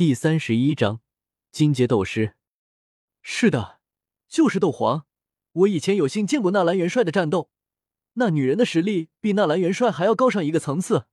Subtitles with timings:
[0.00, 1.02] 第三十一章
[1.52, 2.34] 金阶斗师。
[3.20, 3.80] 是的，
[4.26, 5.04] 就是斗皇。
[5.52, 7.50] 我以前有幸见过纳兰元帅的战斗，
[8.14, 11.04] 那女人的实力比纳兰元帅还要高上一个层次，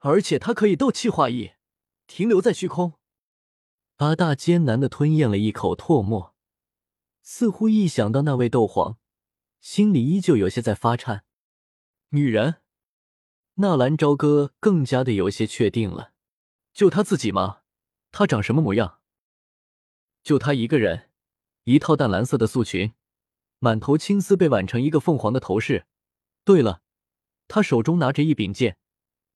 [0.00, 1.52] 而且她可以斗气化翼，
[2.06, 2.98] 停留在虚空。
[3.96, 6.34] 阿大艰难的吞咽了一口唾沫，
[7.22, 8.98] 似乎一想到那位斗皇，
[9.62, 11.24] 心里依旧有些在发颤。
[12.10, 12.56] 女人，
[13.54, 16.12] 纳兰朝歌更加的有些确定了，
[16.74, 17.62] 就他自己吗？
[18.18, 19.00] 他长什么模样？
[20.22, 21.10] 就他一个人，
[21.64, 22.94] 一套淡蓝色的素裙，
[23.58, 25.84] 满头青丝被挽成一个凤凰的头饰。
[26.42, 26.80] 对了，
[27.46, 28.78] 他手中拿着一柄剑，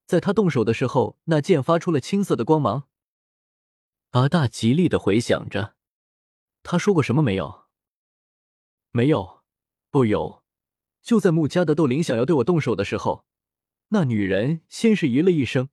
[0.06, 2.88] 在他动手的时候，那剑发出了青色的光芒。
[4.12, 5.74] 阿大极力的回想着，
[6.62, 7.66] 他说过什么没有？
[8.92, 9.42] 没有，
[9.90, 10.42] 不有。
[11.02, 13.26] 就在穆家的斗灵想要对我动手的时候，
[13.88, 15.68] 那女人先是咦了一声，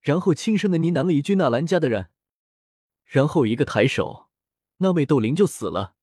[0.00, 2.08] 然后轻声的呢喃了一句：“纳兰家的人。”
[3.12, 4.30] 然后一个抬手，
[4.78, 5.96] 那位斗灵就死了。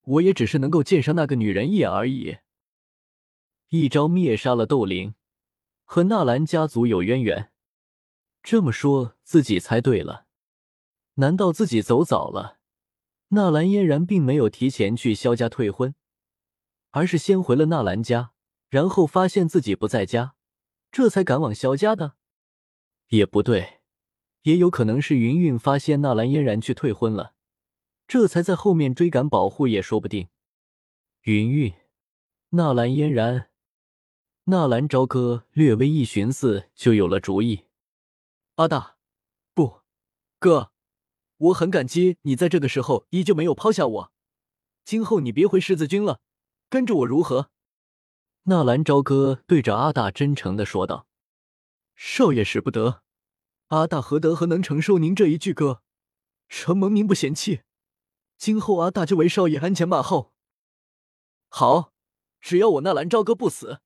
[0.00, 2.38] 我也只是能够见上那个女人一眼而已。
[3.68, 5.14] 一招灭杀了斗灵，
[5.84, 7.52] 和纳兰家族有渊源。
[8.42, 10.24] 这么说自己猜对了。
[11.16, 12.60] 难道自己走早了？
[13.28, 15.94] 纳兰嫣然并没有提前去萧家退婚，
[16.92, 18.32] 而是先回了纳兰家，
[18.70, 20.34] 然后发现自己不在家，
[20.90, 22.14] 这才赶往萧家的。
[23.08, 23.77] 也不对。
[24.48, 27.34] 也有可能是云云发现纳兰嫣然去退婚了，
[28.06, 30.28] 这才在后面追赶保护也说不定。
[31.24, 31.74] 云云，
[32.50, 33.50] 纳兰嫣然，
[34.44, 37.66] 纳兰朝歌略微一寻思，就有了主意。
[38.54, 38.96] 阿大，
[39.52, 39.80] 不，
[40.38, 40.72] 哥，
[41.36, 44.12] 我很感激你在这个时候依旧没有抛下我。
[44.82, 46.20] 今后你别回十字军了，
[46.70, 47.50] 跟着我如何？
[48.44, 51.06] 纳兰朝歌对着阿大真诚的说道
[51.94, 53.02] ：“少爷使不得。”
[53.68, 55.82] 阿大何德何能承受您这一句歌？
[56.48, 57.60] 承蒙您不嫌弃，
[58.38, 60.32] 今后阿大就为少爷鞍前马后。
[61.50, 61.92] 好，
[62.40, 63.80] 只要我纳兰朝歌不死，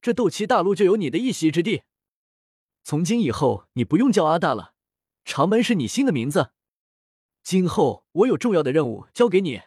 [0.00, 1.82] 这斗气大陆就有你的一席之地。
[2.82, 4.72] 从今以后，你不用叫阿大了，
[5.22, 6.52] 长门是你新的名字。
[7.42, 9.60] 今后我有重要的任务交给你。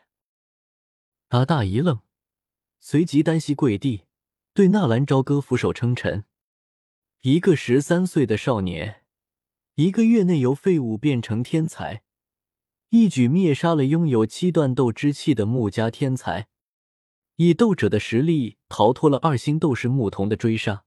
[1.28, 2.02] 阿大一愣，
[2.80, 4.06] 随即单膝跪地，
[4.52, 6.26] 对纳兰朝歌俯首称臣。
[7.22, 9.04] 一个十三岁的少年。
[9.80, 12.04] 一个月内由废物变成天才，
[12.90, 16.50] 一举灭杀了拥有七段斗之气的穆家天才，
[17.38, 20.84] 以斗者的实力逃脱了二星斗士牧童的追杀，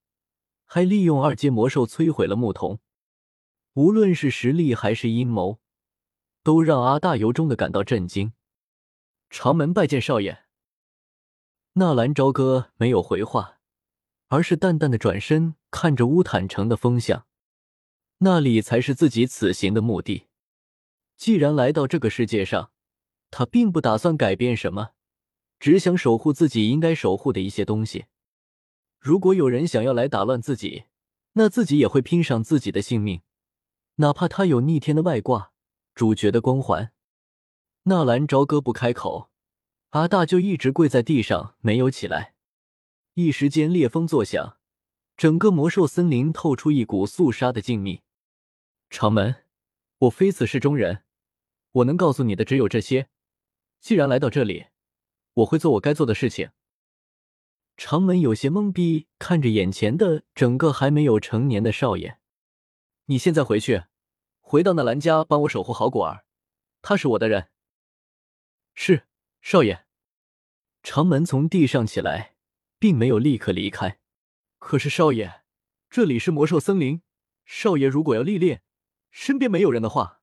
[0.67, 2.81] 还利用二阶魔兽摧毁了牧童。
[3.73, 5.59] 无论是实力还是阴谋，
[6.43, 8.35] 都让阿大由衷的感到震惊。
[9.31, 10.45] 长门拜见少爷。
[11.73, 13.57] 纳兰朝歌没有回话，
[14.29, 17.25] 而是淡淡的转身看着乌坦城的风向。
[18.25, 20.29] 那里才是自己此行的目的。
[21.17, 22.71] 既然来到这个世界上，
[23.33, 24.91] 他并不打算改变什么，
[25.59, 28.05] 只想守护自己应该守护的一些东西。
[29.01, 30.85] 如果有人想要来打乱自己，
[31.33, 33.23] 那自己也会拼上自己的性命，
[33.97, 35.51] 哪怕他有逆天的外挂、
[35.93, 36.93] 主角的光环。
[37.85, 39.31] 纳兰朝歌不开口，
[39.91, 42.35] 阿大就一直跪在地上没有起来。
[43.15, 44.59] 一时间，烈风作响，
[45.17, 48.03] 整个魔兽森林透出一股肃杀的静谧。
[48.93, 49.47] 长门，
[50.01, 51.03] 我非此世中人，
[51.73, 53.09] 我能告诉你的只有这些。
[53.81, 54.67] 既然来到这里，
[55.33, 56.51] 我会做我该做的事情。
[57.79, 62.19] 长门有些懵逼，看着眼前的整个还没有成年的少爷。
[63.07, 63.85] 你现在回去，
[64.41, 66.27] 回到那兰家，帮我守护好果儿，
[66.83, 67.49] 他是我的人。
[68.75, 69.07] 是，
[69.41, 69.87] 少爷。
[70.83, 72.35] 长门从地上起来，
[72.79, 73.99] 并没有立刻离开。
[74.59, 75.45] 可是少爷，
[75.89, 77.01] 这里是魔兽森林，
[77.47, 78.63] 少爷如果要历练。
[79.13, 80.23] 身边没有人的话，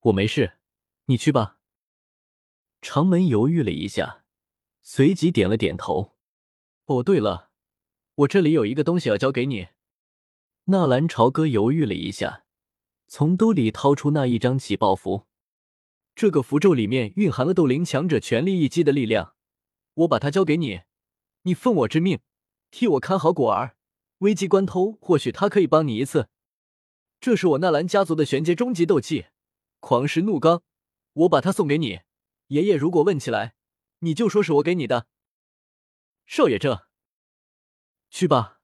[0.00, 0.54] 我没事，
[1.04, 1.58] 你去吧。
[2.80, 4.24] 长门犹豫了一下，
[4.80, 6.16] 随即点了点头。
[6.86, 7.50] 哦，对了，
[8.14, 9.68] 我这里有一个东西要交给你。
[10.64, 12.46] 纳兰朝歌犹豫了一下，
[13.06, 15.26] 从兜里掏出那一张起爆符。
[16.14, 19.34] 这个符咒里面蕴含了斗灵强者全力一击的力量，
[19.92, 20.80] 我把它交给你，
[21.42, 22.20] 你奉我之命，
[22.70, 23.76] 替我看好果儿。
[24.18, 26.30] 危机关头，或许他可以帮你一次。
[27.20, 29.26] 这是我纳兰家族的玄阶终极斗技，
[29.80, 30.62] 狂狮怒罡，
[31.12, 32.00] 我把它送给你。
[32.48, 33.54] 爷爷如果问起来，
[33.98, 35.06] 你就说是我给你的。
[36.24, 36.86] 少爷，这
[38.08, 38.60] 去吧。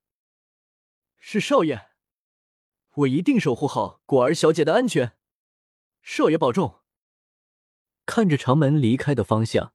[1.19, 1.89] 是少爷，
[2.95, 5.17] 我一定守护好果儿小姐的安全。
[6.01, 6.81] 少爷保重。
[8.07, 9.73] 看着长门离开的方向，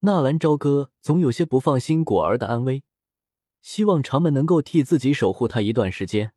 [0.00, 2.84] 纳兰朝歌总有些不放心果儿的安危，
[3.62, 6.34] 希望长门能够替自己守护她一段时间。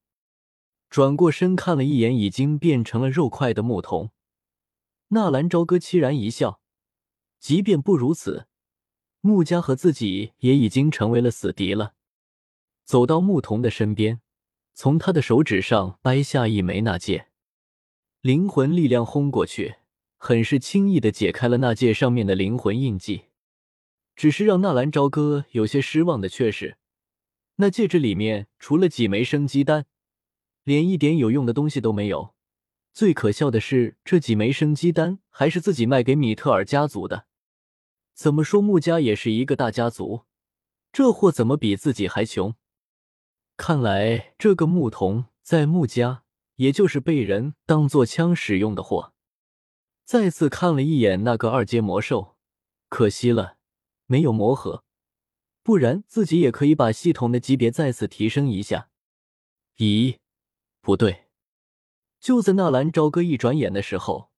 [0.96, 4.12] 转过身看了一眼已经变成了肉块的牧童，
[5.10, 6.62] 纳兰朝歌凄然一笑。
[7.38, 8.48] 即便不如此，
[9.20, 11.96] 穆家和自己也已经成为了死敌了。
[12.86, 14.22] 走到牧童的身边，
[14.74, 17.28] 从他的手指上掰下一枚纳戒，
[18.22, 19.76] 灵魂力量轰过去，
[20.16, 23.26] 很是轻易的解开了纳戒上面的灵魂印记。
[24.16, 26.78] 只是让纳兰朝歌有些失望的却是，
[27.58, 29.88] 那戒指里面除了几枚生机丹。
[30.66, 32.36] 连一点有用的东西都没有。
[32.92, 37.28] 最可笑的是，这几枚生机丹还是自己卖给米特尔家族的。
[38.14, 40.26] 怎么说，穆家也是一个大家族，
[40.92, 42.56] 这货怎么比自己还穷？
[43.58, 46.24] 看来这个牧童在穆家，
[46.56, 49.14] 也就是被人当做枪使用的货。
[50.06, 52.38] 再次看了一眼那个二阶魔兽，
[52.90, 53.58] 可惜了，
[54.06, 54.86] 没有魔核，
[55.64, 58.90] 不然自己也可以把系统的级别再次提升一下。
[59.78, 60.18] 咦？
[60.86, 61.26] 不对，
[62.20, 64.30] 就在纳兰朝歌一转眼的时候，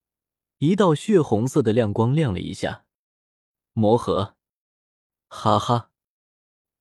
[0.59, 2.85] 一道血红色的亮光亮了一下。
[3.73, 4.37] 魔盒，
[5.27, 5.91] 哈哈，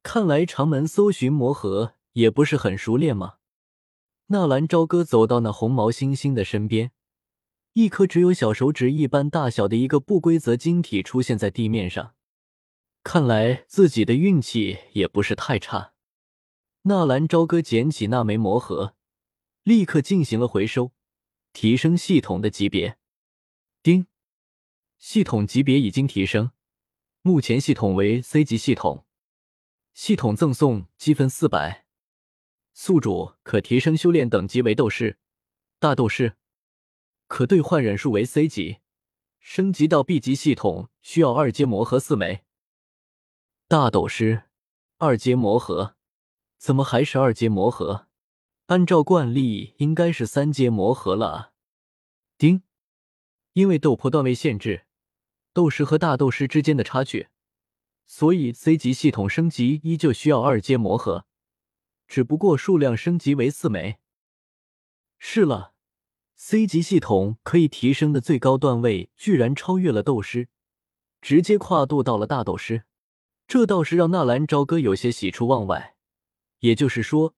[0.05, 3.39] 看来长门搜寻魔盒也不是很熟练嘛。
[4.27, 6.93] 纳兰朝歌走到那红毛猩猩的身边，
[7.73, 12.15] 一颗只有小手指一般大小的一个不规则晶体出现在地面上。
[13.03, 15.95] 看来自己的运气也不是太差。
[16.83, 18.95] 纳兰朝歌捡起那枚魔盒。
[19.67, 20.93] 立刻进行了回收，
[21.53, 22.99] 提升系统的级别。
[23.83, 24.07] 丁，
[24.97, 26.53] 系统级别已经提升，
[27.23, 29.05] 目前系统为 C 级系统。
[29.93, 31.85] 系统赠送积分四百，
[32.75, 35.19] 宿主可提升修炼等级为斗士、
[35.81, 36.37] 大斗士，
[37.27, 38.79] 可兑换忍术为 C 级。
[39.41, 42.45] 升级到 B 级系统需要二阶魔核四枚。
[43.67, 44.45] 大斗师，
[44.99, 45.97] 二阶魔核，
[46.57, 48.07] 怎么还是二阶魔核？
[48.67, 51.53] 按照惯例，应该是三阶魔核了啊！
[52.37, 52.65] 丁，
[53.53, 54.87] 因为斗破段位限制，
[55.53, 57.29] 斗师和大斗师之间的差距，
[58.09, 61.27] 所以 C 级系统升级依旧需要二阶魔核，
[62.09, 63.99] 只不过数量升级为四枚。
[65.21, 65.73] 是了
[66.35, 70.49] ，C 级系统可以提升的最高段位居然超越了斗师，
[71.21, 72.83] 直接跨度到了大斗师，
[73.47, 75.95] 这倒是让纳兰朝歌有些喜出望外。
[76.59, 77.37] 也就是说。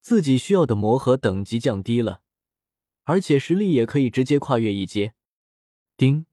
[0.00, 2.22] 自己需要的魔核等级降低了，
[3.04, 5.14] 而且实力也可以直接跨越一阶。
[5.96, 6.26] 丁，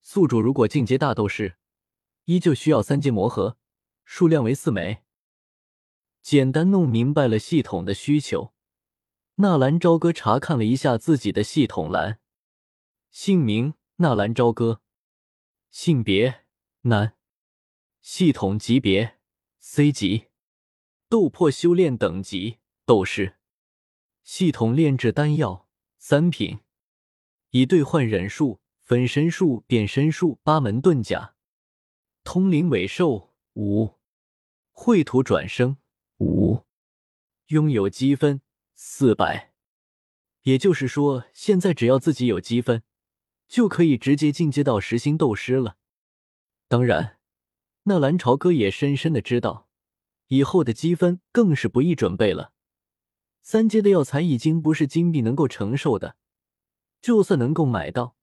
[0.00, 1.56] 宿主如果进阶大斗士，
[2.24, 3.56] 依旧需要三阶魔核，
[4.04, 5.02] 数量为四枚。
[6.22, 8.54] 简单弄明白了系统的需求，
[9.36, 12.20] 纳兰朝歌查看了一下自己的系统栏，
[13.10, 14.80] 姓名纳兰朝歌，
[15.70, 16.44] 性别
[16.82, 17.16] 男，
[18.00, 19.18] 系统级别
[19.58, 20.28] C 级，
[21.08, 22.58] 斗破修炼等级。
[22.84, 23.36] 斗士，
[24.24, 25.68] 系统炼制丹药
[25.98, 26.58] 三品，
[27.50, 31.36] 以兑换忍术、分身术、变身术八门遁甲，
[32.24, 34.00] 通灵尾兽五，
[34.72, 35.76] 绘图转生
[36.18, 36.64] 五，
[37.46, 38.40] 拥有积分
[38.74, 39.52] 四百。
[40.42, 42.82] 也就是说，现在只要自己有积分，
[43.46, 45.76] 就可以直接进阶到十星斗师了。
[46.66, 47.20] 当然，
[47.84, 49.68] 那蓝朝哥也深深的知道，
[50.26, 52.52] 以后的积分更是不易准备了。
[53.42, 56.16] 三阶的药材已经不是金币能够承受的，
[57.00, 58.16] 就算能够买到，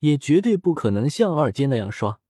[0.00, 2.20] 也绝对不可能像二阶那样刷。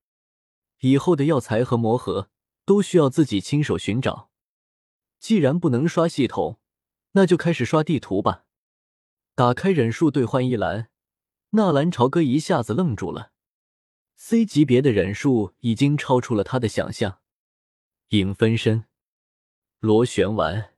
[0.81, 2.29] 以后的药材和魔盒
[2.67, 4.31] 都需要自己亲手寻找。
[5.19, 6.61] 既然不能刷系统，
[7.13, 8.45] 那就开始刷地图吧。
[9.35, 10.91] 打开忍术兑换一栏，
[11.51, 13.33] 纳兰朝歌一下子愣住了。
[14.17, 17.21] C 级别的忍术已经超出了他的想象。
[18.11, 18.85] 影分身，
[19.81, 20.74] 螺旋丸。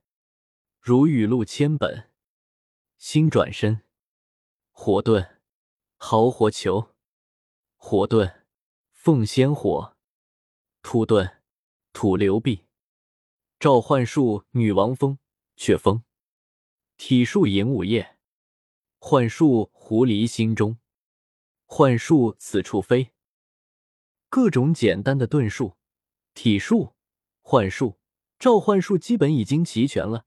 [0.87, 2.09] 如雨露千本，
[2.97, 3.81] 星转身，
[4.71, 5.35] 火遁，
[5.97, 6.95] 豪火球，
[7.75, 8.43] 火遁，
[8.93, 9.97] 凤仙火，
[10.81, 11.39] 土遁，
[11.91, 12.67] 土流壁，
[13.59, 15.19] 召唤术女王风，
[15.57, 16.05] 雀风，
[16.95, 18.17] 体术银午夜，
[18.97, 20.77] 幻术狐狸心中，
[21.65, 23.11] 幻术此处飞，
[24.29, 25.75] 各种简单的遁术、
[26.33, 26.95] 体术、
[27.41, 27.99] 幻术、
[28.39, 30.26] 召唤术基本已经齐全了。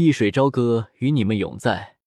[0.00, 1.97] 易水朝歌与你们永在。